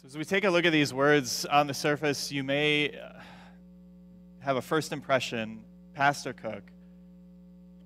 [0.00, 3.18] So, as we take a look at these words on the surface, you may uh,
[4.38, 6.62] have a first impression Pastor Cook,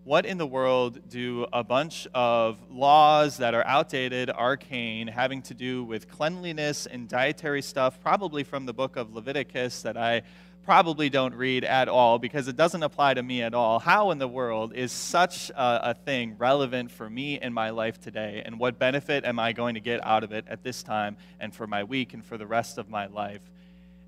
[0.04, 5.54] what in the world do a bunch of laws that are outdated, arcane, having to
[5.54, 10.20] do with cleanliness and dietary stuff, probably from the book of Leviticus that I
[10.64, 13.78] probably don't read at all because it doesn't apply to me at all.
[13.78, 18.00] How in the world is such a, a, thing relevant for me in my life
[18.00, 18.42] today?
[18.44, 21.54] And what benefit am I going to get out of it at this time and
[21.54, 23.42] for my week and for the rest of my life?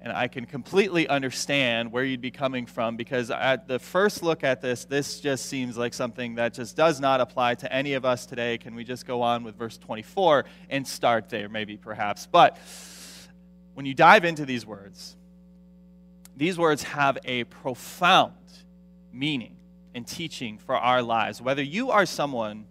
[0.01, 4.45] And I can completely understand where you'd be coming from because at the first look
[4.45, 8.05] at this, this just seems like something that just does not apply to any of
[8.05, 8.59] us today.
[8.59, 12.29] Can we just go on with verse 24 and start there, maybe, perhaps?
[12.31, 12.59] But
[13.73, 15.17] when you dive into these words,
[16.37, 18.33] these words have a profound
[19.13, 19.57] meaning
[19.95, 21.41] and teaching for our lives.
[21.41, 22.67] Whether you are someone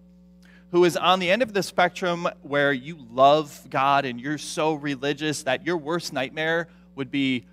[0.72, 4.74] who is on the end of the spectrum where you love God and you're so
[4.74, 7.46] religious that your worst nightmare would be,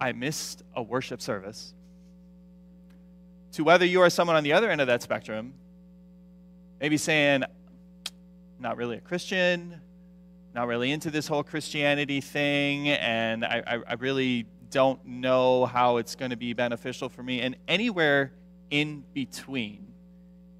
[0.00, 1.74] I missed a worship service,
[3.52, 5.52] to whether you are someone on the other end of that spectrum,
[6.80, 7.44] maybe saying,
[8.60, 9.80] not really a Christian,
[10.54, 15.98] not really into this whole Christianity thing, and I, I, I really don't know how
[15.98, 17.40] it's going to be beneficial for me.
[17.40, 18.32] And anywhere
[18.70, 19.86] in between,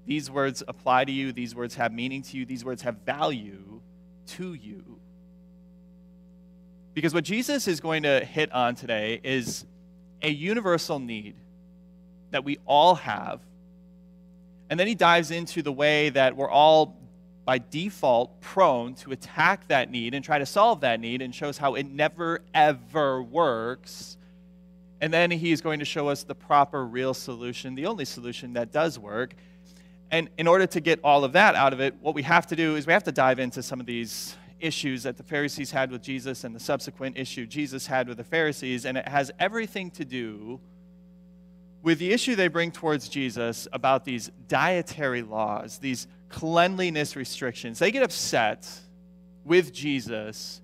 [0.07, 3.81] these words apply to you, these words have meaning to you, these words have value
[4.27, 4.99] to you.
[6.95, 9.65] Because what Jesus is going to hit on today is
[10.23, 11.37] a universal need
[12.31, 13.41] that we all have.
[14.69, 17.00] And then he dives into the way that we're all
[17.45, 21.59] by default prone to attack that need and try to solve that need and shows
[21.59, 24.17] how it never ever works.
[25.01, 28.71] And then he's going to show us the proper, real solution, the only solution that
[28.71, 29.35] does work.
[30.11, 32.57] And in order to get all of that out of it, what we have to
[32.57, 35.91] do is we have to dive into some of these issues that the Pharisees had
[35.91, 38.85] with Jesus and the subsequent issue Jesus had with the Pharisees.
[38.85, 40.61] And it has everything to do
[41.83, 47.79] with the issue they bring towards Jesus about these dietary laws, these cleanliness restrictions.
[47.79, 48.67] They get upset
[49.45, 50.63] with Jesus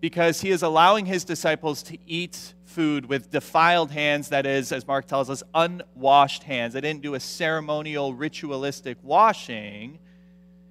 [0.00, 4.86] because he is allowing his disciples to eat food with defiled hands, that is, as
[4.86, 6.74] Mark tells us, unwashed hands.
[6.74, 9.98] They didn't do a ceremonial, ritualistic washing,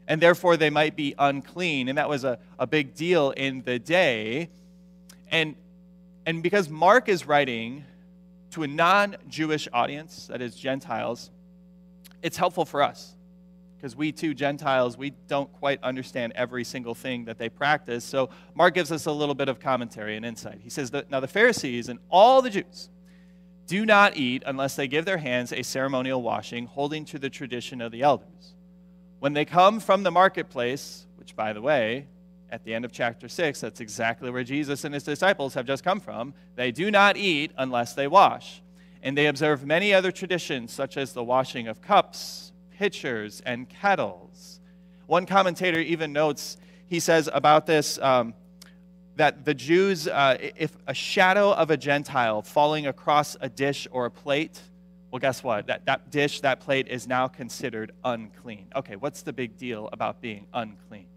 [0.07, 1.89] and therefore they might be unclean.
[1.89, 4.49] And that was a, a big deal in the day.
[5.31, 5.55] And,
[6.25, 7.85] and because Mark is writing
[8.51, 11.31] to a non Jewish audience, that is, Gentiles,
[12.21, 13.14] it's helpful for us
[13.77, 18.03] because we too, Gentiles, we don't quite understand every single thing that they practice.
[18.03, 20.59] So Mark gives us a little bit of commentary and insight.
[20.61, 22.89] He says that now the Pharisees and all the Jews
[23.67, 27.81] do not eat unless they give their hands a ceremonial washing, holding to the tradition
[27.81, 28.55] of the elders.
[29.19, 32.07] When they come from the marketplace, which by the way,
[32.49, 35.83] at the end of chapter 6, that's exactly where Jesus and his disciples have just
[35.83, 38.61] come from, they do not eat unless they wash.
[39.01, 42.44] And they observe many other traditions, such as the washing of cups
[42.77, 44.59] pitchers and kettles.
[45.07, 48.33] One commentator even notes, he says about this um,
[49.15, 54.05] that the Jews, uh, if a shadow of a Gentile falling across a dish or
[54.05, 54.59] a plate,
[55.11, 55.67] well, guess what?
[55.67, 58.67] That, that dish, that plate is now considered unclean.
[58.75, 61.07] Okay, what's the big deal about being unclean?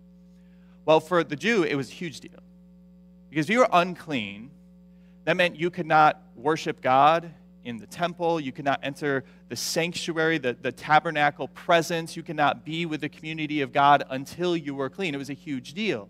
[0.85, 2.39] Well, for the Jew, it was a huge deal.
[3.29, 4.51] Because if you were unclean,
[5.25, 8.41] that meant you could not worship God in the temple.
[8.41, 12.17] You cannot enter the sanctuary, the, the tabernacle presence.
[12.17, 15.15] You cannot be with the community of God until you were clean.
[15.15, 16.09] It was a huge deal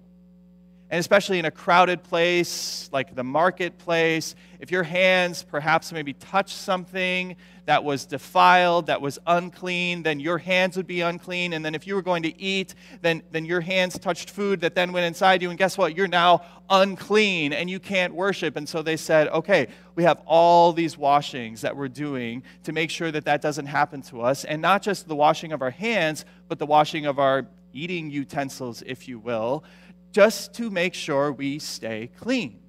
[0.91, 6.55] and especially in a crowded place like the marketplace, if your hands perhaps maybe touch
[6.55, 11.53] something that was defiled, that was unclean, then your hands would be unclean.
[11.53, 14.75] And then if you were going to eat, then, then your hands touched food that
[14.75, 15.51] then went inside you.
[15.51, 15.95] And guess what?
[15.95, 16.41] You're now
[16.71, 18.57] unclean and you can't worship.
[18.57, 22.91] And so they said, okay, we have all these washings that we're doing to make
[22.91, 24.45] sure that that doesn't happen to us.
[24.45, 28.83] And not just the washing of our hands, but the washing of our eating utensils,
[28.87, 29.63] if you will
[30.13, 32.61] just to make sure we stay clean.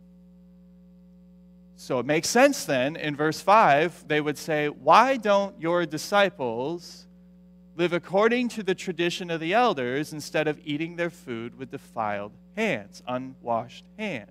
[1.75, 7.08] So it makes sense then in verse 5, they would say, Why don't your disciples
[7.78, 12.34] live according to the tradition of the elders instead of eating their food with defiled
[12.58, 14.30] hands, unwashed hands?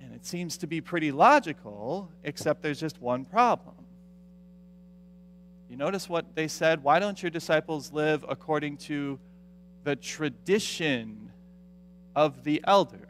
[0.00, 3.76] And it seems to be pretty logical, except there's just one problem.
[5.68, 6.82] You notice what they said?
[6.82, 9.20] Why don't your disciples live according to
[9.84, 11.32] the tradition
[12.14, 13.06] of the elders.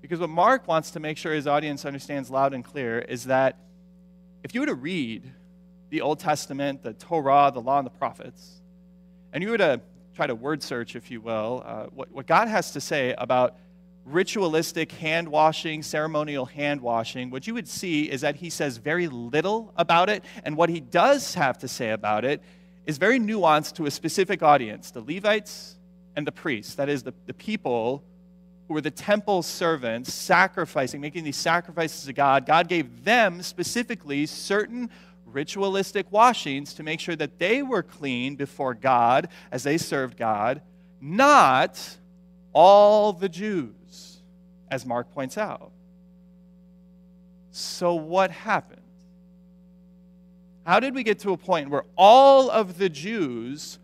[0.00, 3.58] Because what Mark wants to make sure his audience understands loud and clear is that
[4.42, 5.32] if you were to read
[5.88, 8.60] the Old Testament, the Torah, the law, and the prophets,
[9.32, 9.80] and you were to
[10.14, 13.56] try to word search, if you will, uh, what, what God has to say about
[14.04, 19.08] ritualistic hand washing, ceremonial hand washing, what you would see is that he says very
[19.08, 20.22] little about it.
[20.44, 22.42] And what he does have to say about it
[22.86, 25.76] is very nuanced to a specific audience the Levites
[26.16, 26.74] and the priests.
[26.74, 28.04] That is, the, the people
[28.68, 32.46] who were the temple servants sacrificing, making these sacrifices to God.
[32.46, 34.90] God gave them specifically certain
[35.26, 40.62] ritualistic washings to make sure that they were clean before God as they served God,
[41.00, 41.98] not
[42.52, 44.22] all the Jews,
[44.70, 45.72] as Mark points out.
[47.50, 48.83] So, what happened?
[50.64, 53.78] How did we get to a point where all of the Jews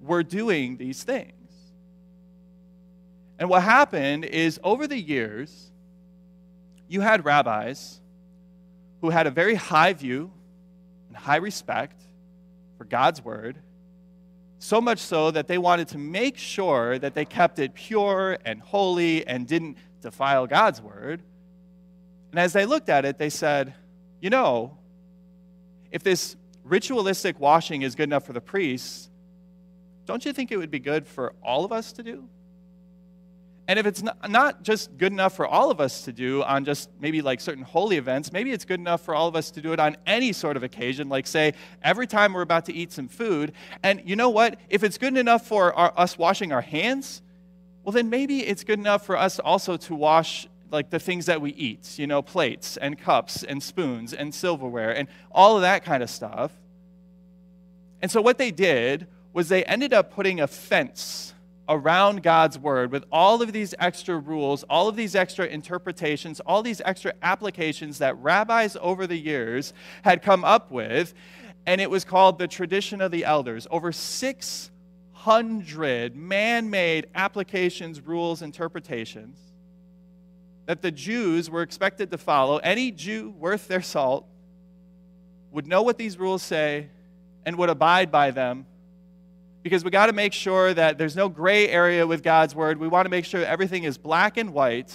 [0.00, 1.32] were doing these things?
[3.38, 5.70] And what happened is over the years,
[6.88, 8.00] you had rabbis
[9.00, 10.30] who had a very high view
[11.08, 12.00] and high respect
[12.78, 13.58] for God's word,
[14.58, 18.60] so much so that they wanted to make sure that they kept it pure and
[18.60, 21.22] holy and didn't defile God's word.
[22.30, 23.74] And as they looked at it, they said,
[24.20, 24.78] you know,
[25.94, 29.08] if this ritualistic washing is good enough for the priests,
[30.06, 32.28] don't you think it would be good for all of us to do?
[33.68, 36.90] And if it's not, just good enough for all of us to do on just
[37.00, 39.72] maybe like certain holy events, maybe it's good enough for all of us to do
[39.72, 43.06] it on any sort of occasion, like say every time we're about to eat some
[43.06, 43.52] food.
[43.84, 44.58] And you know what?
[44.68, 47.22] If it's good enough for our, us washing our hands,
[47.84, 51.40] well, then maybe it's good enough for us also to wash like the things that
[51.40, 55.84] we eat, you know, plates and cups and spoons and silverware and all of that
[55.84, 56.52] kind of stuff.
[58.02, 61.32] And so what they did was they ended up putting a fence
[61.68, 66.62] around God's word with all of these extra rules, all of these extra interpretations, all
[66.62, 69.72] these extra applications that rabbis over the years
[70.02, 71.14] had come up with.
[71.66, 73.66] And it was called the tradition of the elders.
[73.70, 79.53] Over 600 man made applications, rules, interpretations
[80.66, 82.58] that the Jews were expected to follow.
[82.58, 84.26] Any Jew worth their salt
[85.50, 86.88] would know what these rules say
[87.44, 88.66] and would abide by them
[89.64, 92.78] because we got to make sure that there's no gray area with God's word.
[92.78, 94.94] We want to make sure everything is black and white.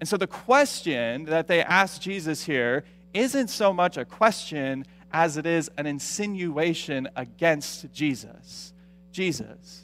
[0.00, 2.84] And so the question that they ask Jesus here
[3.14, 8.72] isn't so much a question as it is an insinuation against Jesus.
[9.12, 9.82] Jesus,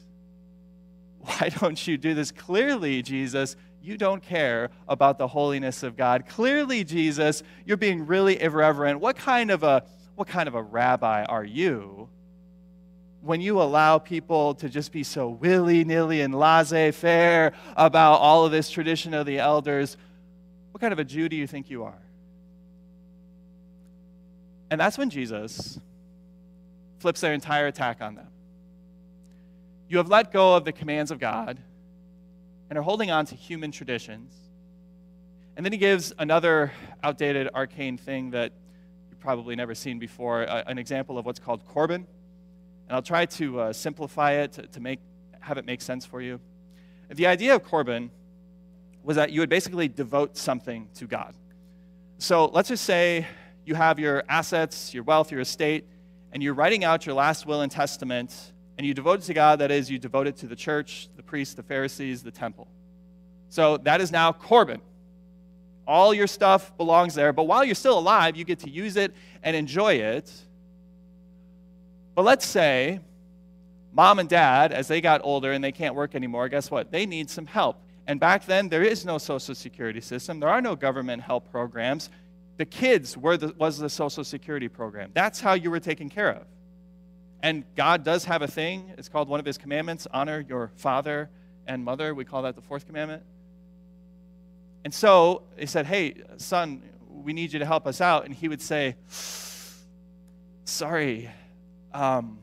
[1.20, 2.32] why don't you do this?
[2.32, 3.56] Clearly, Jesus,
[3.86, 6.26] you don't care about the holiness of God.
[6.26, 8.98] Clearly, Jesus, you're being really irreverent.
[8.98, 9.84] What kind of a
[10.16, 12.08] what kind of a rabbi are you
[13.20, 18.44] when you allow people to just be so willy nilly and laissez faire about all
[18.44, 19.96] of this tradition of the elders,
[20.70, 22.00] what kind of a Jew do you think you are?
[24.70, 25.78] And that's when Jesus
[26.98, 28.28] flips their entire attack on them.
[29.88, 31.58] You have let go of the commands of God
[32.68, 34.34] and are holding on to human traditions.
[35.56, 36.72] And then he gives another
[37.02, 38.52] outdated, arcane thing that
[39.10, 42.06] you've probably never seen before an example of what's called Corban.
[42.88, 45.00] And I'll try to uh, simplify it to, to make,
[45.40, 46.40] have it make sense for you.
[47.08, 48.10] The idea of Corban
[49.02, 51.34] was that you would basically devote something to God.
[52.18, 53.26] So let's just say
[53.64, 55.86] you have your assets, your wealth, your estate,
[56.32, 59.58] and you're writing out your last will and testament, and you devote it to God.
[59.61, 62.69] That is, you devote it to the church, the priests, the Pharisees, the temple.
[63.49, 64.80] So that is now Corban.
[65.87, 69.14] All your stuff belongs there, but while you're still alive, you get to use it
[69.42, 70.33] and enjoy it.
[72.14, 73.00] But let's say
[73.92, 76.90] mom and dad, as they got older and they can't work anymore, guess what?
[76.90, 77.78] They need some help.
[78.06, 82.11] And back then, there is no social security system, there are no government help programs.
[82.59, 85.11] The kids were the, was the social security program.
[85.12, 86.47] That's how you were taken care of.
[87.46, 91.30] And God does have a thing, it's called one of his commandments honor your father
[91.64, 92.12] and mother.
[92.12, 93.22] We call that the fourth commandment.
[94.84, 98.24] And so he said, Hey, son, we need you to help us out.
[98.24, 98.96] And he would say,
[100.64, 101.30] Sorry,
[101.94, 102.40] um,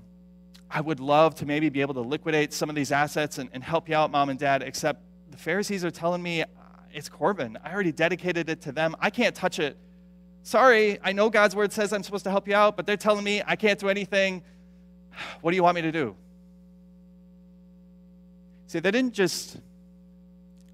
[0.72, 3.62] I would love to maybe be able to liquidate some of these assets and, and
[3.62, 6.46] help you out, mom and dad, except the Pharisees are telling me uh,
[6.94, 7.58] it's Corban.
[7.62, 8.96] I already dedicated it to them.
[9.02, 9.76] I can't touch it.
[10.44, 13.26] Sorry, I know God's word says I'm supposed to help you out, but they're telling
[13.26, 14.44] me I can't do anything.
[15.42, 16.16] What do you want me to do?
[18.68, 19.58] See, they didn't just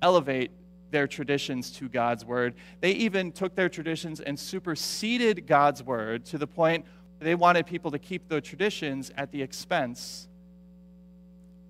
[0.02, 0.52] elevate
[0.92, 6.38] their traditions to God's word, they even took their traditions and superseded God's word to
[6.38, 6.86] the point
[7.20, 10.28] they wanted people to keep the traditions at the expense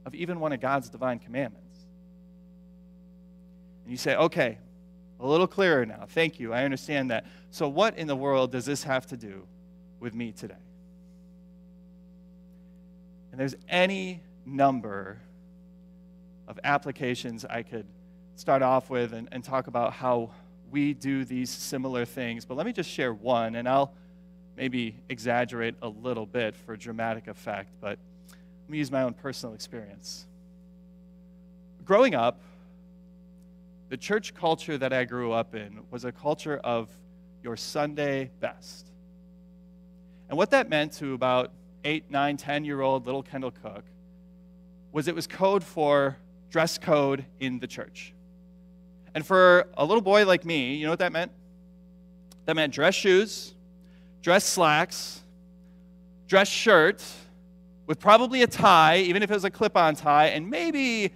[0.05, 1.65] of even one of God's divine commandments.
[3.83, 4.59] And you say, okay,
[5.19, 6.05] a little clearer now.
[6.07, 6.53] Thank you.
[6.53, 7.25] I understand that.
[7.51, 9.45] So, what in the world does this have to do
[9.99, 10.55] with me today?
[13.39, 15.17] And there's any number
[16.45, 17.85] of applications I could
[18.35, 20.31] start off with and, and talk about how
[20.69, 22.43] we do these similar things.
[22.43, 23.93] But let me just share one, and I'll
[24.57, 29.55] maybe exaggerate a little bit for dramatic effect, but let me use my own personal
[29.55, 30.25] experience.
[31.85, 32.41] Growing up,
[33.87, 36.89] the church culture that I grew up in was a culture of
[37.41, 38.91] your Sunday best.
[40.27, 43.83] And what that meant to about eight, nine, ten year old little Kendall Cook
[44.91, 46.17] was it was code for
[46.49, 48.13] dress code in the church.
[49.13, 51.31] And for a little boy like me, you know what that meant?
[52.45, 53.53] That meant dress shoes,
[54.21, 55.21] dress slacks,
[56.27, 57.03] dress shirt
[57.85, 61.11] with probably a tie, even if it was a clip on tie, and maybe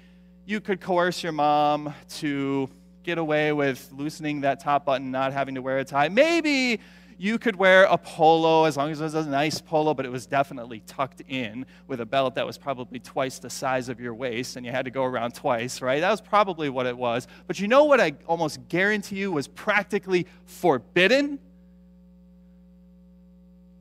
[0.46, 2.70] you could coerce your mom to
[3.04, 6.10] get away with loosening that top button, not having to wear a tie.
[6.10, 6.80] Maybe
[7.18, 10.12] you could wear a polo as long as it was a nice polo, but it
[10.12, 14.14] was definitely tucked in with a belt that was probably twice the size of your
[14.14, 16.02] waist, and you had to go around twice, right?
[16.02, 17.28] That was probably what it was.
[17.48, 21.40] But you know what I almost guarantee you was practically forbidden?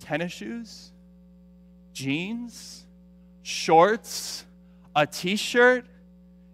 [0.01, 0.93] Tennis shoes,
[1.93, 2.85] jeans,
[3.43, 4.45] shorts,
[4.95, 5.87] a t shirt.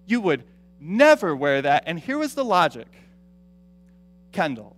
[0.07, 0.45] You would
[0.81, 1.85] never wear that.
[1.87, 2.89] And here was the logic
[4.33, 4.77] Kendall,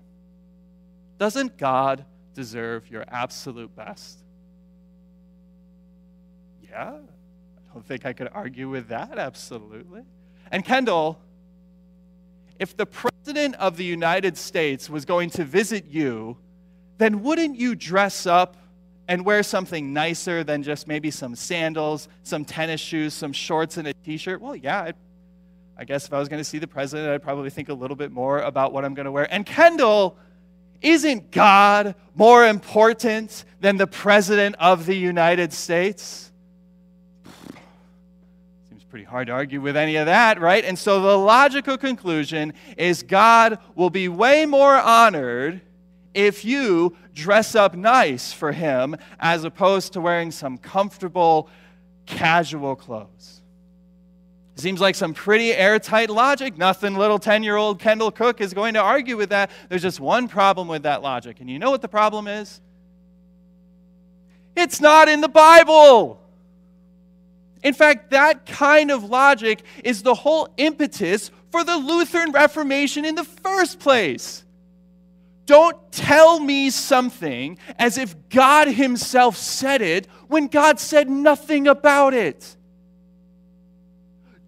[1.21, 4.19] doesn't God deserve your absolute best?
[6.67, 10.00] Yeah, I don't think I could argue with that, absolutely.
[10.50, 11.21] And Kendall,
[12.59, 16.39] if the President of the United States was going to visit you,
[16.97, 18.57] then wouldn't you dress up
[19.07, 23.87] and wear something nicer than just maybe some sandals, some tennis shoes, some shorts, and
[23.89, 24.41] a t shirt?
[24.41, 24.97] Well, yeah, I'd
[25.77, 27.97] I guess if I was going to see the president, I'd probably think a little
[27.97, 29.27] bit more about what I'm going to wear.
[29.33, 30.19] And Kendall,
[30.82, 36.30] isn't God more important than the president of the United States?
[38.68, 40.64] Seems pretty hard to argue with any of that, right?
[40.64, 45.60] And so the logical conclusion is God will be way more honored
[46.14, 51.49] if you dress up nice for him as opposed to wearing some comfortable,
[52.06, 53.39] casual clothes.
[54.61, 56.59] Seems like some pretty airtight logic.
[56.59, 59.50] Nothing little 10 year old Kendall Cook is going to argue with that.
[59.71, 61.40] There's just one problem with that logic.
[61.40, 62.61] And you know what the problem is?
[64.55, 66.21] It's not in the Bible.
[67.62, 73.14] In fact, that kind of logic is the whole impetus for the Lutheran Reformation in
[73.14, 74.45] the first place.
[75.47, 82.12] Don't tell me something as if God Himself said it when God said nothing about
[82.12, 82.57] it.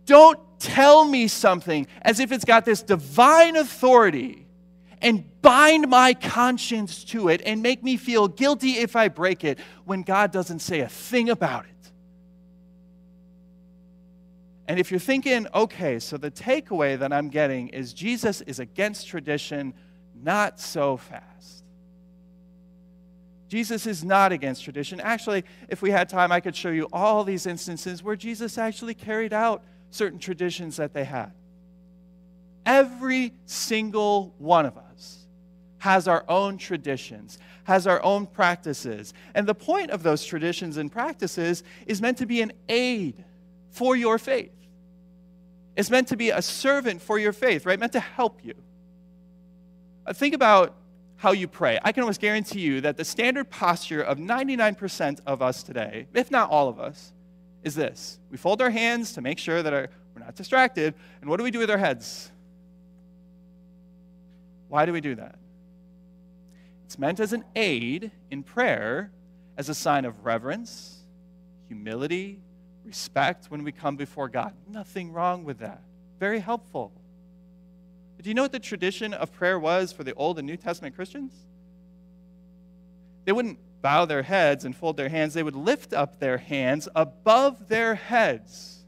[0.07, 4.47] Don't tell me something as if it's got this divine authority
[5.01, 9.59] and bind my conscience to it and make me feel guilty if I break it
[9.85, 11.71] when God doesn't say a thing about it.
[14.69, 19.09] And if you're thinking, okay, so the takeaway that I'm getting is Jesus is against
[19.09, 19.75] tradition,
[20.15, 21.65] not so fast.
[23.49, 24.99] Jesus is not against tradition.
[25.01, 28.95] Actually, if we had time, I could show you all these instances where Jesus actually
[28.95, 31.33] carried out certain traditions that they had.
[32.65, 35.27] Every single one of us
[35.79, 39.13] has our own traditions, has our own practices.
[39.35, 43.25] And the point of those traditions and practices is meant to be an aid
[43.71, 44.53] for your faith.
[45.77, 47.79] It's meant to be a servant for your faith, right?
[47.79, 48.55] Meant to help you.
[50.07, 50.75] Uh, think about
[51.17, 51.79] how you pray.
[51.83, 56.31] I can almost guarantee you that the standard posture of 99% of us today, if
[56.31, 57.13] not all of us,
[57.63, 60.95] is this we fold our hands to make sure that our, we're not distracted.
[61.21, 62.31] And what do we do with our heads?
[64.69, 65.37] Why do we do that?
[66.87, 69.11] It's meant as an aid in prayer,
[69.57, 70.99] as a sign of reverence,
[71.69, 72.41] humility,
[72.85, 74.55] respect when we come before God.
[74.69, 75.83] Nothing wrong with that.
[76.19, 76.93] Very helpful.
[78.17, 80.57] But do you know what the tradition of prayer was for the Old and New
[80.57, 81.33] Testament Christians?
[83.25, 86.89] They wouldn't bow their heads and fold their hands, they would lift up their hands
[86.95, 88.83] above their heads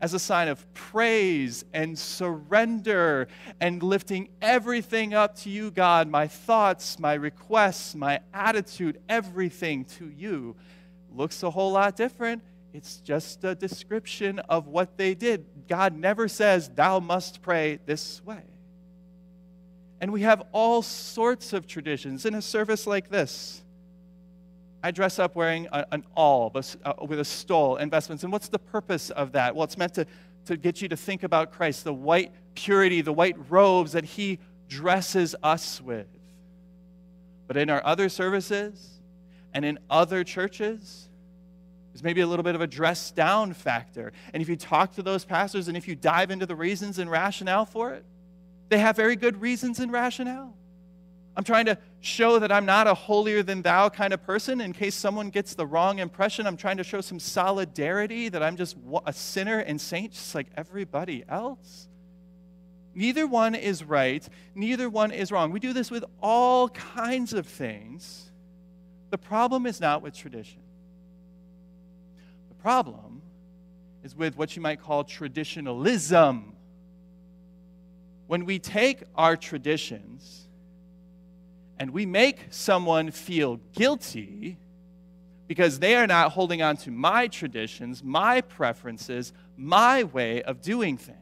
[0.00, 3.26] as a sign of praise and surrender
[3.60, 10.08] and lifting everything up to you, God, my thoughts, my requests, my attitude, everything to
[10.08, 10.54] you.
[11.12, 12.42] Looks a whole lot different.
[12.72, 15.46] It's just a description of what they did.
[15.68, 18.42] God never says, Thou must pray this way.
[20.00, 23.64] And we have all sorts of traditions in a service like this.
[24.88, 28.24] I dress up wearing a, an alb uh, with a stole and vestments.
[28.24, 29.54] And what's the purpose of that?
[29.54, 30.06] Well, it's meant to,
[30.46, 34.38] to get you to think about Christ, the white purity, the white robes that He
[34.66, 36.06] dresses us with.
[37.46, 39.00] But in our other services
[39.52, 41.10] and in other churches,
[41.98, 44.12] There's maybe a little bit of a dress down factor.
[44.32, 47.10] And if you talk to those pastors and if you dive into the reasons and
[47.10, 48.04] rationale for it,
[48.68, 50.54] they have very good reasons and rationale.
[51.38, 54.72] I'm trying to show that I'm not a holier than thou kind of person in
[54.72, 56.48] case someone gets the wrong impression.
[56.48, 58.76] I'm trying to show some solidarity that I'm just
[59.06, 61.86] a sinner and saint just like everybody else.
[62.92, 65.52] Neither one is right, neither one is wrong.
[65.52, 68.32] We do this with all kinds of things.
[69.10, 70.60] The problem is not with tradition
[72.48, 73.22] the problem
[74.02, 76.56] is with what you might call traditionalism.
[78.26, 80.47] When we take our traditions
[81.78, 84.58] and we make someone feel guilty
[85.46, 90.96] because they are not holding on to my traditions, my preferences, my way of doing
[90.96, 91.18] things.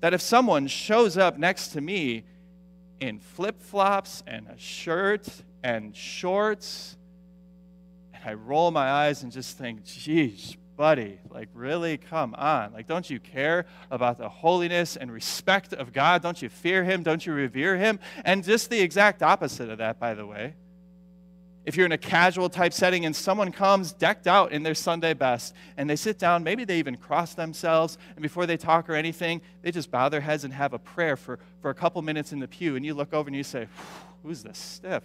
[0.00, 2.24] That if someone shows up next to me
[3.00, 5.26] in flip flops and a shirt
[5.62, 6.96] and shorts
[8.12, 11.96] and I roll my eyes and just think, geez, buddy, like, really?
[11.96, 12.72] Come on.
[12.72, 16.22] Like, don't you care about the holiness and respect of God?
[16.22, 17.02] Don't you fear Him?
[17.02, 17.98] Don't you revere Him?
[18.24, 20.54] And just the exact opposite of that, by the way.
[21.64, 25.14] If you're in a casual type setting and someone comes decked out in their Sunday
[25.14, 28.94] best and they sit down, maybe they even cross themselves, and before they talk or
[28.94, 32.32] anything, they just bow their heads and have a prayer for, for a couple minutes
[32.32, 33.66] in the pew, and you look over and you say,
[34.22, 35.02] Who's this stiff?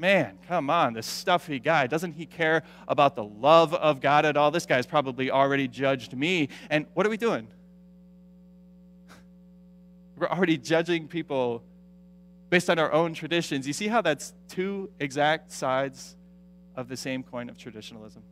[0.00, 1.86] Man, come on, this stuffy guy.
[1.86, 4.50] Doesn't he care about the love of God at all?
[4.50, 6.48] This guy's probably already judged me.
[6.70, 7.46] And what are we doing?
[10.16, 11.62] We're already judging people
[12.48, 13.66] based on our own traditions.
[13.66, 16.16] You see how that's two exact sides
[16.74, 18.22] of the same coin of traditionalism?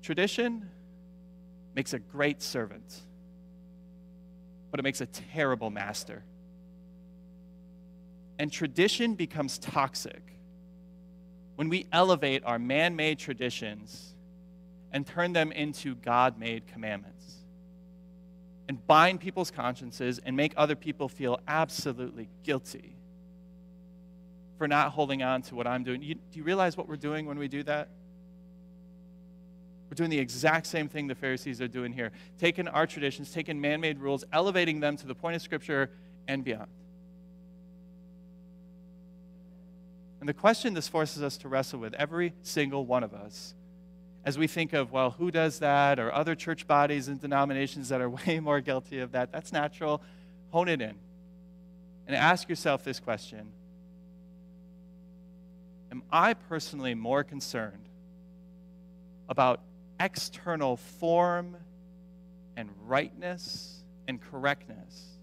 [0.00, 0.70] Tradition
[1.74, 3.00] makes a great servant,
[4.70, 6.22] but it makes a terrible master
[8.38, 10.22] and tradition becomes toxic
[11.56, 14.14] when we elevate our man made traditions
[14.92, 17.36] and turn them into God made commandments
[18.68, 22.96] and bind people's consciences and make other people feel absolutely guilty
[24.58, 26.02] for not holding on to what I'm doing.
[26.02, 27.90] You, do you realize what we're doing when we do that?
[29.90, 33.60] We're doing the exact same thing the Pharisees are doing here, taking our traditions, taking
[33.60, 35.90] man made rules, elevating them to the point of Scripture
[36.28, 36.70] and beyond.
[40.22, 43.56] And the question this forces us to wrestle with, every single one of us,
[44.24, 48.00] as we think of, well, who does that, or other church bodies and denominations that
[48.00, 50.00] are way more guilty of that, that's natural.
[50.50, 50.94] Hone it in.
[52.06, 53.50] And ask yourself this question
[55.90, 57.88] Am I personally more concerned
[59.28, 59.60] about
[59.98, 61.56] external form
[62.56, 65.18] and rightness and correctness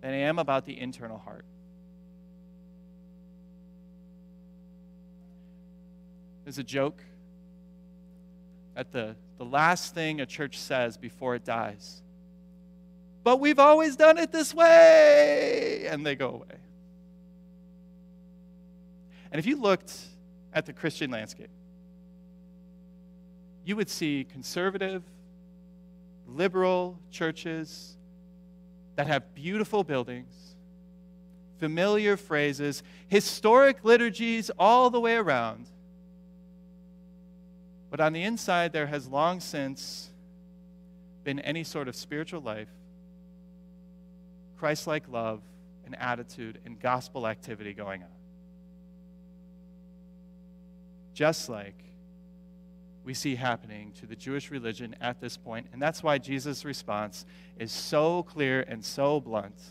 [0.00, 1.44] than I am about the internal heart?
[6.44, 7.02] There's a joke
[8.76, 12.02] at the, the last thing a church says before it dies.
[13.22, 15.86] But we've always done it this way.
[15.88, 16.58] And they go away.
[19.32, 19.92] And if you looked
[20.52, 21.50] at the Christian landscape,
[23.64, 25.02] you would see conservative,
[26.28, 27.96] liberal churches
[28.96, 30.54] that have beautiful buildings,
[31.58, 35.66] familiar phrases, historic liturgies all the way around,
[37.94, 40.10] but on the inside, there has long since
[41.22, 42.66] been any sort of spiritual life,
[44.58, 45.42] Christ like love,
[45.86, 48.08] and attitude, and gospel activity going on.
[51.12, 51.76] Just like
[53.04, 55.68] we see happening to the Jewish religion at this point.
[55.72, 57.24] And that's why Jesus' response
[57.60, 59.62] is so clear and so blunt.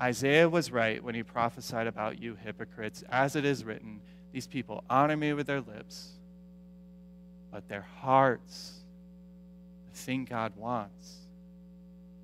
[0.00, 3.02] Isaiah was right when he prophesied about you hypocrites.
[3.08, 6.13] As it is written, these people honor me with their lips
[7.54, 8.80] but their hearts,
[9.92, 11.18] the thing God wants,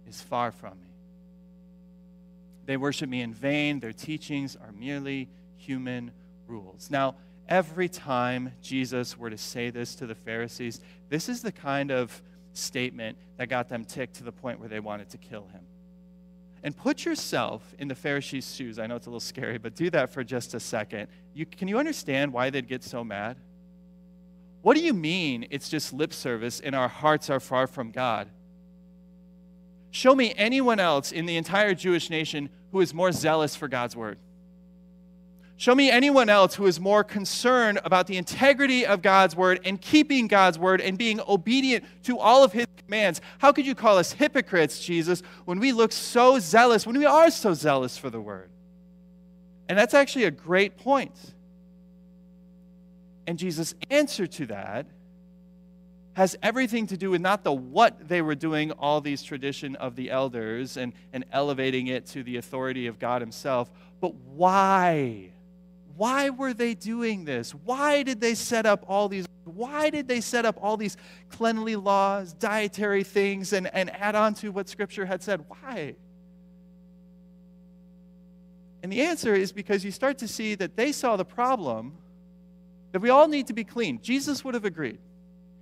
[0.08, 0.88] is far from me.
[2.66, 3.78] They worship me in vain.
[3.78, 6.10] Their teachings are merely human
[6.48, 6.90] rules.
[6.90, 7.14] Now,
[7.48, 12.20] every time Jesus were to say this to the Pharisees, this is the kind of
[12.52, 15.62] statement that got them ticked to the point where they wanted to kill him.
[16.64, 18.80] And put yourself in the Pharisees' shoes.
[18.80, 21.06] I know it's a little scary, but do that for just a second.
[21.34, 23.36] You, can you understand why they'd get so mad?
[24.62, 28.28] What do you mean it's just lip service and our hearts are far from God?
[29.90, 33.96] Show me anyone else in the entire Jewish nation who is more zealous for God's
[33.96, 34.18] word.
[35.56, 39.78] Show me anyone else who is more concerned about the integrity of God's word and
[39.78, 43.20] keeping God's word and being obedient to all of his commands.
[43.38, 47.30] How could you call us hypocrites, Jesus, when we look so zealous, when we are
[47.30, 48.48] so zealous for the word?
[49.68, 51.12] And that's actually a great point.
[53.26, 54.86] And Jesus' answer to that
[56.14, 59.96] has everything to do with not the what they were doing, all these tradition of
[59.96, 65.30] the elders and, and elevating it to the authority of God Himself, but why?
[65.96, 67.52] Why were they doing this?
[67.52, 69.26] Why did they set up all these?
[69.44, 70.96] Why did they set up all these
[71.28, 75.44] cleanly laws, dietary things, and, and add on to what Scripture had said?
[75.48, 75.96] Why?
[78.82, 81.98] And the answer is because you start to see that they saw the problem
[82.92, 84.00] that we all need to be clean.
[84.02, 84.98] Jesus would have agreed.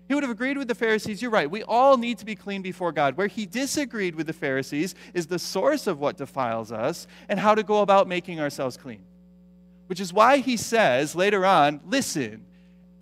[0.08, 1.20] He would have agreed with the Pharisees.
[1.20, 1.50] You're right.
[1.50, 3.16] We all need to be clean before God.
[3.16, 7.54] Where he disagreed with the Pharisees is the source of what defiles us and how
[7.54, 9.02] to go about making ourselves clean.
[9.86, 12.46] Which is why he says later on listen,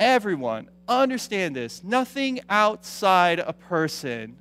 [0.00, 1.84] everyone, understand this.
[1.84, 4.36] Nothing outside a person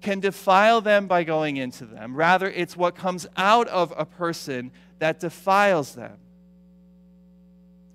[0.00, 2.14] can defile them by going into them.
[2.14, 6.16] Rather, it's what comes out of a person that defiles them.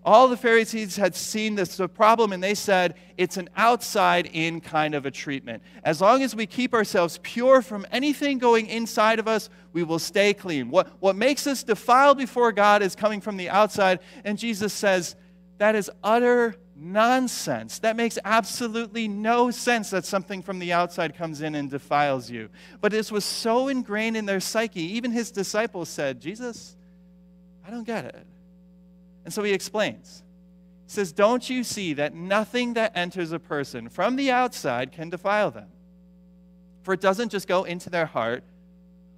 [0.05, 4.61] All the Pharisees had seen this the problem, and they said it's an outside in
[4.61, 5.61] kind of a treatment.
[5.83, 9.99] As long as we keep ourselves pure from anything going inside of us, we will
[9.99, 10.69] stay clean.
[10.69, 15.15] What, what makes us defiled before God is coming from the outside, and Jesus says
[15.57, 17.79] that is utter nonsense.
[17.79, 22.49] That makes absolutely no sense that something from the outside comes in and defiles you.
[22.79, 26.77] But this was so ingrained in their psyche, even his disciples said, Jesus,
[27.67, 28.25] I don't get it.
[29.29, 30.23] And so he explains.
[30.87, 35.11] He says, Don't you see that nothing that enters a person from the outside can
[35.11, 35.67] defile them?
[36.81, 38.43] For it doesn't just go into their heart,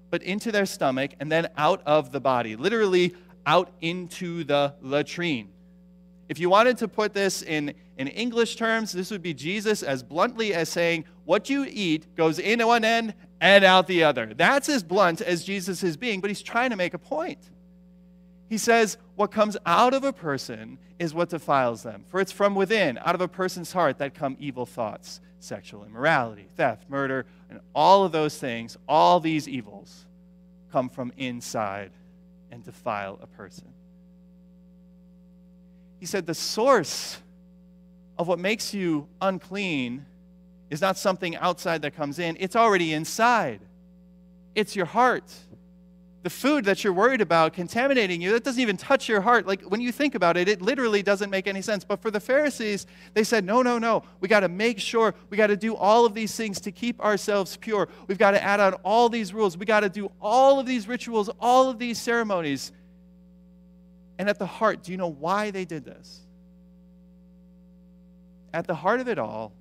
[0.10, 5.48] but into their stomach and then out of the body, literally out into the latrine.
[6.28, 10.04] If you wanted to put this in, in English terms, this would be Jesus as
[10.04, 14.34] bluntly as saying, What you eat goes in one end and out the other.
[14.34, 17.50] That's as blunt as Jesus is being, but he's trying to make a point.
[18.52, 22.04] He says, What comes out of a person is what defiles them.
[22.10, 26.48] For it's from within, out of a person's heart, that come evil thoughts, sexual immorality,
[26.58, 30.06] theft, murder, and all of those things, all these evils
[30.70, 31.92] come from inside
[32.52, 33.70] and defile a person.
[36.02, 37.22] He said, The source
[38.18, 40.06] of what makes you unclean
[40.70, 43.62] is not something outside that comes in, it's already inside.
[44.56, 45.32] It's your heart
[46.24, 49.48] the food that you're worried about contaminating you, that doesn't even touch your heart.
[49.48, 51.84] Like when you think about it, it literally doesn't make any sense.
[51.84, 54.04] But for the Pharisees, they said, no, no, no.
[54.20, 57.02] We got to make sure, we got to do all of these things to keep
[57.02, 57.90] ourselves pure.
[58.08, 59.58] We've got to add on all these rules.
[59.58, 62.72] We got to do all of these rituals, all of these ceremonies.
[64.20, 66.20] And at the heart, do you know why they did this?
[68.54, 69.54] At the heart of it all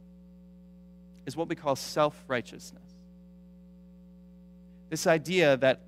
[1.24, 2.82] is what we call self righteousness.
[4.90, 5.80] This idea that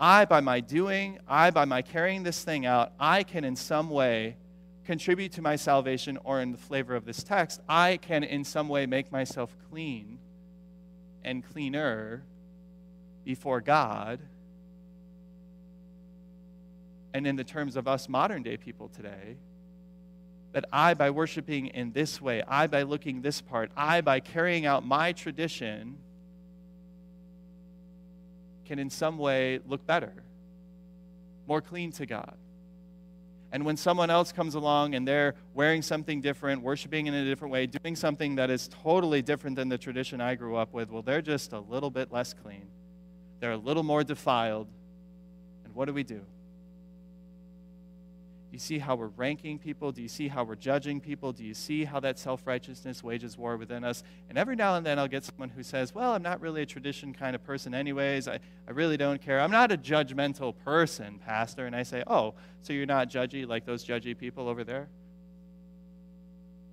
[0.00, 3.90] I, by my doing, I, by my carrying this thing out, I can in some
[3.90, 4.36] way
[4.84, 8.68] contribute to my salvation, or in the flavor of this text, I can in some
[8.68, 10.18] way make myself clean
[11.22, 12.22] and cleaner
[13.24, 14.20] before God.
[17.12, 19.36] And in the terms of us modern day people today,
[20.52, 24.64] that I, by worshiping in this way, I, by looking this part, I, by carrying
[24.64, 25.98] out my tradition,
[28.68, 30.12] can in some way look better,
[31.48, 32.36] more clean to God.
[33.50, 37.50] And when someone else comes along and they're wearing something different, worshiping in a different
[37.50, 41.00] way, doing something that is totally different than the tradition I grew up with, well,
[41.00, 42.66] they're just a little bit less clean.
[43.40, 44.68] They're a little more defiled.
[45.64, 46.20] And what do we do?
[48.50, 49.92] Do you see how we're ranking people?
[49.92, 51.32] Do you see how we're judging people?
[51.32, 54.02] Do you see how that self righteousness wages war within us?
[54.30, 56.66] And every now and then I'll get someone who says, Well, I'm not really a
[56.66, 58.26] tradition kind of person, anyways.
[58.26, 59.38] I, I really don't care.
[59.40, 61.66] I'm not a judgmental person, Pastor.
[61.66, 64.88] And I say, Oh, so you're not judgy like those judgy people over there?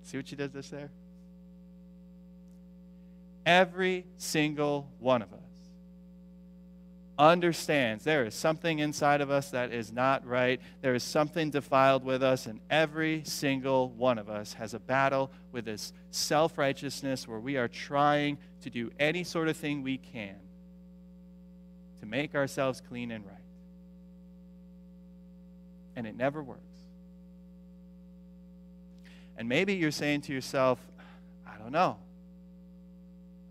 [0.02, 0.90] See what she did this there?
[3.44, 5.45] Every single one of us
[7.18, 10.60] understands there is something inside of us that is not right.
[10.82, 15.30] There is something defiled with us, and every single one of us has a battle
[15.52, 19.98] with this self righteousness where we are trying to do any sort of thing we
[19.98, 20.36] can
[22.00, 23.34] to make ourselves clean and right.
[25.94, 26.60] And it never works.
[29.38, 30.78] And maybe you're saying to yourself,
[31.46, 31.96] I don't know.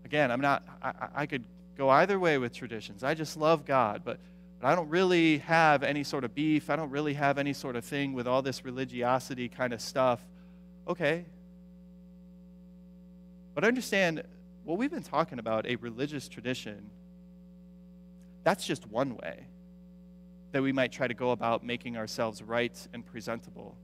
[0.04, 1.44] Again, I'm not, I, I could
[1.76, 3.04] go either way with traditions.
[3.04, 4.18] I just love God, but,
[4.60, 6.70] but I don't really have any sort of beef.
[6.70, 10.20] I don't really have any sort of thing with all this religiosity kind of stuff.
[10.88, 11.24] Okay.
[13.54, 14.22] But understand
[14.64, 16.90] what we've been talking about, a religious tradition,
[18.42, 19.46] that's just one way.
[20.56, 23.76] that we might try to go about making ourselves right and presentable.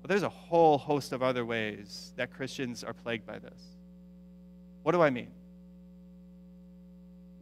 [0.00, 3.60] But there's a whole host of other ways that Christians are plagued by this.
[4.84, 5.28] What do I mean?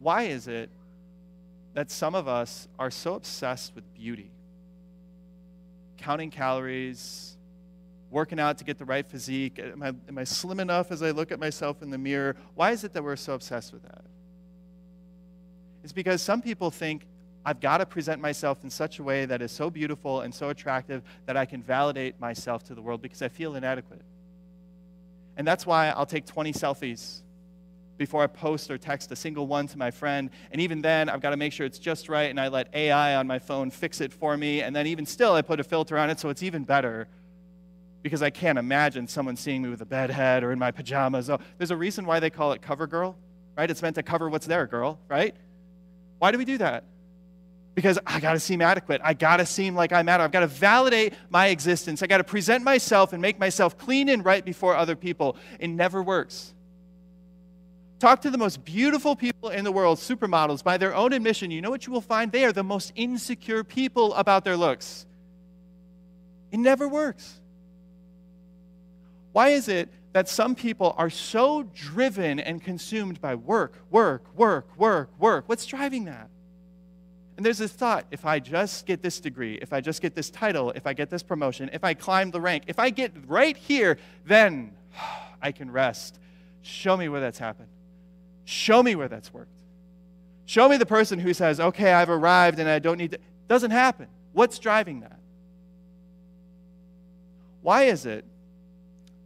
[0.03, 0.69] Why is it
[1.75, 4.31] that some of us are so obsessed with beauty?
[5.97, 7.37] Counting calories,
[8.11, 9.59] working out to get the right physique.
[9.59, 12.35] Am I, am I slim enough as I look at myself in the mirror?
[12.53, 14.03] Why is it that we're so obsessed with that?
[15.85, 17.07] It's because some people think
[17.45, 20.49] I've got to present myself in such a way that is so beautiful and so
[20.49, 24.01] attractive that I can validate myself to the world because I feel inadequate.
[25.37, 27.21] And that's why I'll take 20 selfies
[27.97, 30.29] before I post or text a single one to my friend.
[30.51, 33.15] And even then, I've got to make sure it's just right, and I let AI
[33.15, 34.61] on my phone fix it for me.
[34.61, 37.07] And then, even still, I put a filter on it so it's even better
[38.03, 41.29] because I can't imagine someone seeing me with a bed head or in my pajamas.
[41.29, 43.17] Oh, there's a reason why they call it cover girl,
[43.57, 43.71] right?
[43.71, 45.33] It's meant to cover what's there, girl, right?
[46.19, 46.83] Why do we do that?
[47.75, 49.01] Because I got to seem adequate.
[49.03, 50.23] I got to seem like I matter.
[50.23, 52.03] I've got to validate my existence.
[52.03, 55.37] I got to present myself and make myself clean and right before other people.
[55.59, 56.52] It never works.
[58.03, 61.51] Talk to the most beautiful people in the world, supermodels, by their own admission.
[61.51, 62.33] You know what you will find?
[62.33, 65.05] They are the most insecure people about their looks.
[66.51, 67.39] It never works.
[69.31, 74.67] Why is it that some people are so driven and consumed by work, work, work,
[74.77, 75.47] work, work?
[75.47, 76.29] What's driving that?
[77.37, 80.29] And there's this thought if I just get this degree, if I just get this
[80.29, 83.55] title, if I get this promotion, if I climb the rank, if I get right
[83.55, 84.73] here, then
[85.41, 86.19] I can rest.
[86.63, 87.69] Show me where that's happened.
[88.45, 89.49] Show me where that's worked.
[90.45, 93.19] Show me the person who says, okay, I've arrived and I don't need to.
[93.47, 94.07] Doesn't happen.
[94.33, 95.19] What's driving that?
[97.61, 98.25] Why is it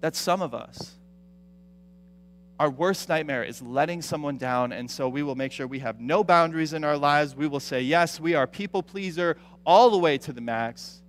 [0.02, 0.96] that some of us,
[2.60, 6.00] our worst nightmare is letting someone down, and so we will make sure we have
[6.00, 7.36] no boundaries in our lives.
[7.36, 11.02] We will say, yes, we are people pleaser all the way to the max.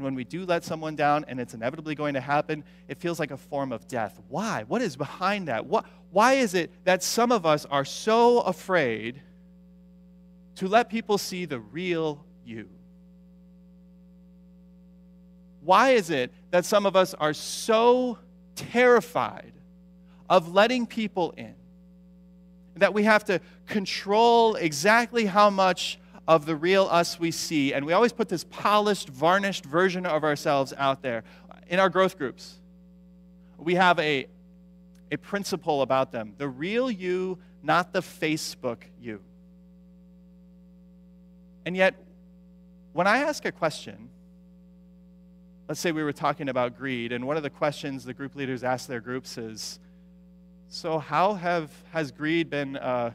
[0.00, 3.20] And when we do let someone down, and it's inevitably going to happen, it feels
[3.20, 4.18] like a form of death.
[4.28, 4.64] Why?
[4.66, 5.66] What is behind that?
[5.66, 9.20] What, why is it that some of us are so afraid
[10.54, 12.70] to let people see the real you?
[15.60, 18.16] Why is it that some of us are so
[18.56, 19.52] terrified
[20.30, 21.54] of letting people in
[22.76, 25.98] that we have to control exactly how much
[26.30, 27.74] of the real us we see?
[27.74, 31.24] And we always put this polished, varnished version of ourselves out there.
[31.66, 32.60] In our growth groups,
[33.58, 34.28] we have a,
[35.10, 39.20] a principle about them the real you, not the Facebook you.
[41.66, 41.96] And yet,
[42.92, 44.08] when I ask a question,
[45.68, 48.62] let's say we were talking about greed, and one of the questions the group leaders
[48.62, 49.80] ask their groups is
[50.68, 53.14] So, how have, has greed been uh,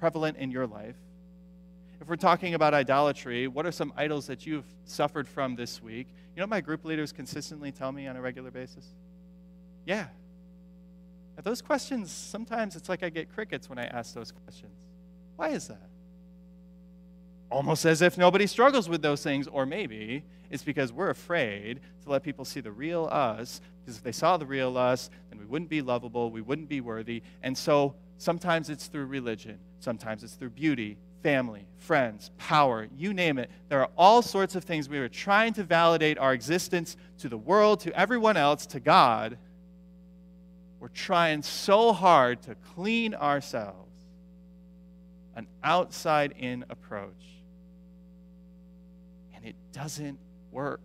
[0.00, 0.96] prevalent in your life?
[2.12, 6.08] We're talking about idolatry, what are some idols that you've suffered from this week?
[6.36, 8.84] You know my group leaders consistently tell me on a regular basis?
[9.86, 10.08] Yeah.
[11.42, 14.76] Those questions, sometimes it's like I get crickets when I ask those questions.
[15.36, 15.88] Why is that?
[17.52, 22.10] almost as if nobody struggles with those things, or maybe it's because we're afraid to
[22.10, 25.44] let people see the real us, because if they saw the real us, then we
[25.44, 27.22] wouldn't be lovable, we wouldn't be worthy.
[27.42, 33.38] And so sometimes it's through religion, sometimes it's through beauty, family, friends, power, you name
[33.38, 33.50] it.
[33.68, 37.38] There are all sorts of things we are trying to validate our existence to the
[37.38, 39.38] world, to everyone else, to God.
[40.80, 43.92] We're trying so hard to clean ourselves,
[45.36, 47.32] an outside in approach
[49.42, 50.18] and it doesn't
[50.50, 50.80] work.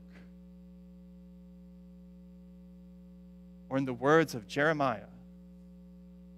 [3.70, 5.02] Or, in the words of Jeremiah,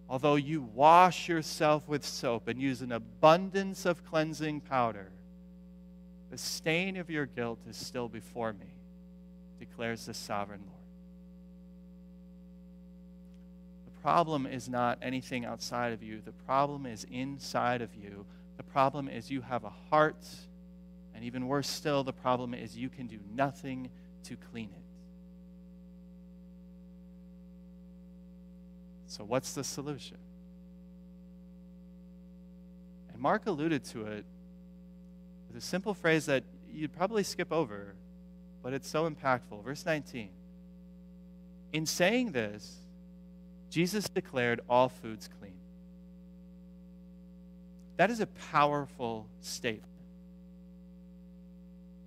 [0.10, 5.12] although you wash yourself with soap and use an abundance of cleansing powder,
[6.32, 8.74] the stain of your guilt is still before me,
[9.60, 10.76] declares the sovereign Lord.
[13.86, 18.26] The problem is not anything outside of you, the problem is inside of you.
[18.58, 20.26] The problem is you have a heart
[21.14, 23.90] and even worse still, the problem is you can do nothing
[24.24, 24.89] to clean it.
[29.10, 30.18] So, what's the solution?
[33.12, 34.24] And Mark alluded to it
[35.48, 37.96] with a simple phrase that you'd probably skip over,
[38.62, 39.64] but it's so impactful.
[39.64, 40.30] Verse 19.
[41.74, 42.78] In saying this,
[43.72, 45.58] Jesus declared all foods clean.
[47.98, 49.86] That is a powerful statement.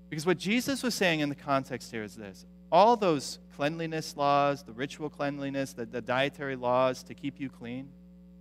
[0.08, 4.64] Because what Jesus was saying in the context here is this all those cleanliness laws,
[4.64, 7.90] the ritual cleanliness, the, the dietary laws to keep you clean,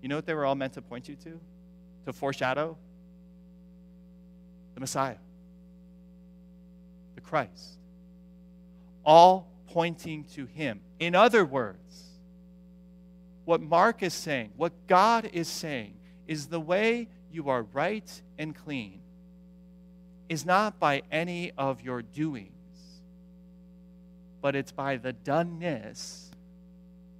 [0.01, 1.39] you know what they were all meant to point you to?
[2.05, 2.77] To foreshadow?
[4.73, 5.17] The Messiah,
[7.15, 7.77] the Christ,
[9.05, 10.79] all pointing to him.
[10.97, 11.77] In other words,
[13.43, 18.55] what Mark is saying, what God is saying, is the way you are right and
[18.55, 19.01] clean
[20.29, 22.60] is not by any of your doings,
[24.41, 26.31] but it's by the doneness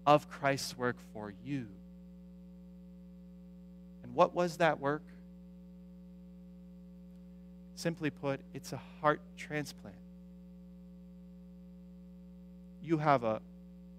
[0.06, 1.68] of Christ's work for you.
[4.04, 5.04] And what was that work?
[7.76, 9.96] Simply put, it's a heart transplant.
[12.84, 13.42] You have a,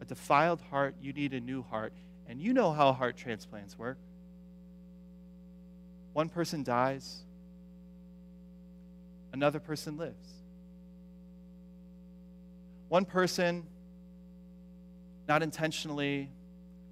[0.01, 1.93] a defiled heart, you need a new heart.
[2.29, 3.99] And you know how heart transplants work.
[6.13, 7.21] One person dies,
[9.33, 10.42] another person lives.
[12.93, 13.67] One person,
[15.27, 16.29] not intentionally,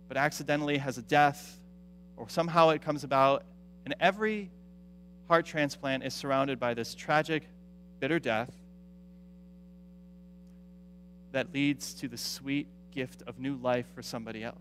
[0.09, 1.59] but accidentally, has a death,
[2.17, 3.45] or somehow it comes about,
[3.85, 4.51] and every
[5.29, 7.43] heart transplant is surrounded by this tragic,
[7.99, 8.51] bitter death
[11.33, 14.57] that leads to the sweet gift of new life for somebody else.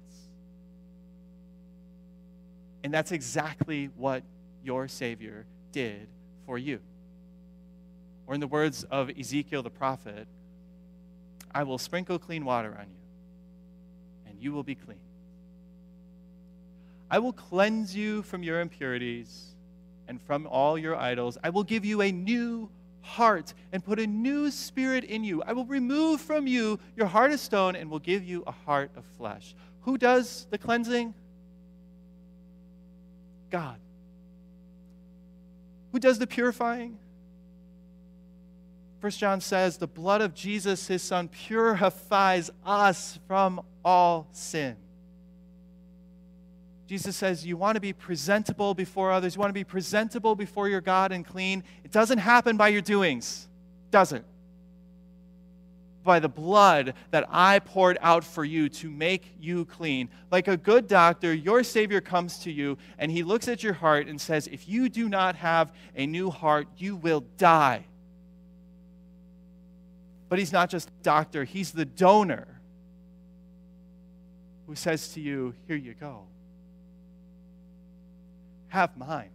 [2.84, 4.23] And that's exactly what
[4.62, 6.10] your Savior did
[6.45, 6.82] for you.
[8.28, 10.28] Or, in the words of Ezekiel the prophet,
[11.51, 14.99] I will sprinkle clean water on you, and you will be clean.
[17.12, 19.55] I will cleanse you from your impurities
[20.07, 21.38] and from all your idols.
[21.43, 22.69] I will give you a new
[23.01, 25.41] heart and put a new spirit in you.
[25.43, 28.91] I will remove from you your heart of stone and will give you a heart
[28.95, 29.55] of flesh.
[29.81, 31.13] Who does the cleansing?
[33.49, 33.77] God.
[35.91, 36.99] Who does the purifying?
[38.99, 44.75] First John says, the blood of Jesus, his son, purifies us from all sin.
[46.89, 49.35] Jesus says, You want to be presentable before others.
[49.35, 51.63] You want to be presentable before your God and clean.
[51.83, 53.47] It doesn't happen by your doings.
[53.91, 54.25] Doesn't.
[56.03, 60.09] By the blood that I poured out for you to make you clean.
[60.31, 64.07] Like a good doctor, your Savior comes to you and he looks at your heart
[64.07, 67.85] and says, If you do not have a new heart, you will die.
[70.29, 72.47] But he's not just a doctor, he's the donor
[74.67, 76.25] who says to you, Here you go.
[78.67, 79.31] Have mine.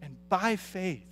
[0.00, 1.02] And by faith,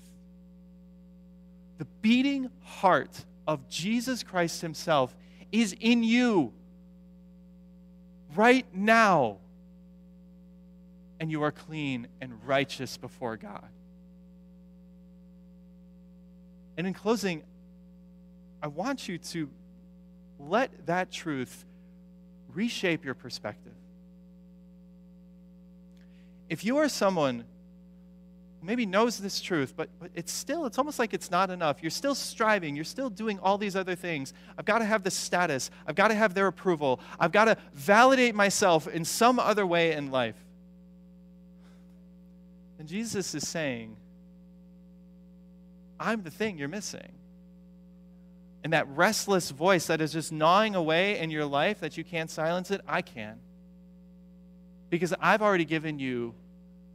[1.79, 5.15] the beating heart of Jesus Christ Himself
[5.51, 6.53] is in you
[8.37, 9.39] right now.
[11.19, 13.69] And you are clean and righteous before God.
[16.77, 17.43] And in closing,
[18.63, 19.49] I want you to
[20.39, 21.65] let that truth
[22.53, 23.73] reshape your perspective.
[26.49, 27.45] If you are someone
[28.61, 31.83] who maybe knows this truth, but, but it's still, it's almost like it's not enough.
[31.83, 34.33] You're still striving, you're still doing all these other things.
[34.59, 37.57] I've got to have the status, I've got to have their approval, I've got to
[37.73, 40.37] validate myself in some other way in life.
[42.79, 43.97] And Jesus is saying,
[45.99, 47.13] I'm the thing you're missing.
[48.65, 52.31] And that restless voice that is just gnawing away in your life that you can't
[52.31, 53.39] silence it, I can.
[54.91, 56.35] Because I've already given you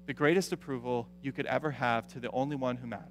[0.05, 3.07] the greatest approval you could ever have to the only one who matters.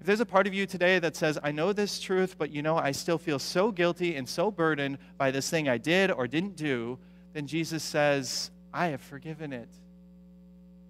[0.00, 2.62] If there's a part of you today that says, I know this truth, but you
[2.62, 6.26] know, I still feel so guilty and so burdened by this thing I did or
[6.26, 6.98] didn't do,
[7.32, 9.70] then Jesus says, I have forgiven it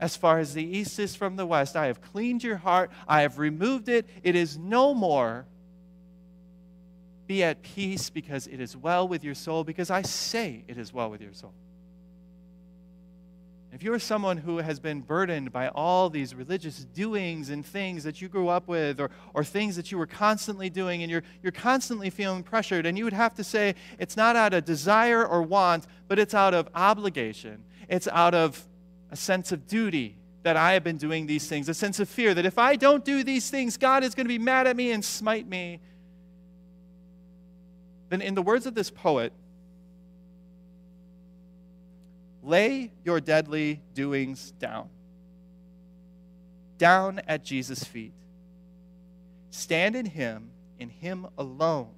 [0.00, 1.76] as far as the east is from the west.
[1.76, 4.06] I have cleaned your heart, I have removed it.
[4.22, 5.46] It is no more.
[7.26, 10.92] Be at peace because it is well with your soul, because I say it is
[10.92, 11.52] well with your soul.
[13.72, 18.04] If you are someone who has been burdened by all these religious doings and things
[18.04, 21.24] that you grew up with, or, or things that you were constantly doing, and you're,
[21.42, 25.26] you're constantly feeling pressured, and you would have to say it's not out of desire
[25.26, 28.66] or want, but it's out of obligation, it's out of
[29.10, 32.32] a sense of duty that I have been doing these things, a sense of fear
[32.34, 34.92] that if I don't do these things, God is going to be mad at me
[34.92, 35.80] and smite me.
[38.09, 39.32] Then, in the words of this poet,
[42.42, 44.88] lay your deadly doings down,
[46.78, 48.12] down at Jesus' feet.
[49.50, 51.88] Stand in Him, in Him alone,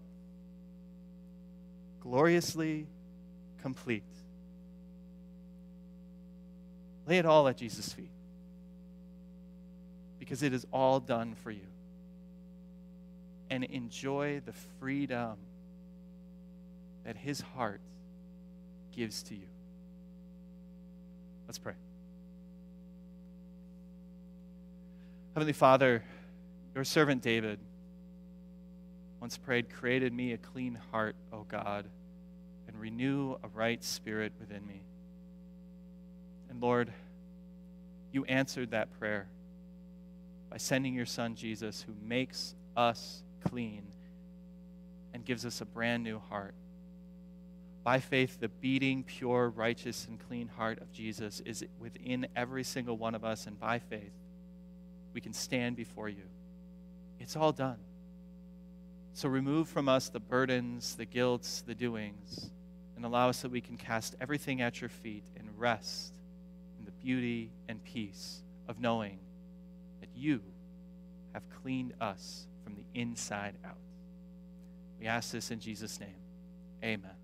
[2.00, 2.86] gloriously
[3.61, 4.04] complete.
[7.09, 8.11] Lay it all at Jesus' feet
[10.18, 11.66] because it is all done for you.
[13.48, 15.38] And enjoy the freedom
[17.04, 17.80] that His heart
[18.94, 19.48] gives to you.
[21.46, 21.72] Let's pray.
[25.34, 26.04] Heavenly Father,
[26.74, 27.59] your servant David
[29.18, 31.86] once prayed, Created me a clean heart, O God,
[32.66, 34.82] and renew a right spirit within me.
[36.51, 36.92] And Lord,
[38.12, 39.28] you answered that prayer
[40.51, 43.82] by sending your Son Jesus, who makes us clean
[45.12, 46.55] and gives us a brand new heart.
[47.84, 52.96] By faith, the beating, pure, righteous, and clean heart of Jesus is within every single
[52.96, 54.12] one of us, and by faith,
[55.14, 56.24] we can stand before you.
[57.18, 57.78] It's all done.
[59.14, 62.51] So remove from us the burdens, the guilts, the doings,
[62.96, 66.17] and allow us that we can cast everything at your feet and rest
[67.03, 69.18] beauty and peace of knowing
[70.01, 70.40] that you
[71.32, 73.76] have cleaned us from the inside out.
[75.01, 76.16] We ask this in Jesus' name.
[76.82, 77.17] Amen.